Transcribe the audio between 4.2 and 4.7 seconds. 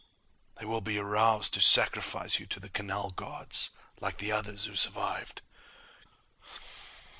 others